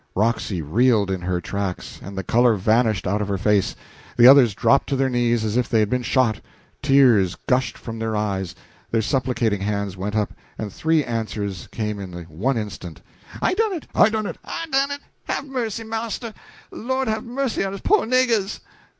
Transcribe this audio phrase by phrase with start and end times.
[0.15, 3.75] Roxy reeled in her tracks and the color vanished out of her face;
[4.17, 6.39] the others dropped to their knees as if they had been shot;
[6.81, 8.55] tears gushed from their eyes,
[8.89, 12.99] their supplicating hands went up, and three answers came in the one instant:
[13.43, 15.01] "I done it!" "I done it!" "I done it!
[15.25, 16.33] have mercy, marster
[16.71, 18.59] Lord have mercy on us po' niggers!"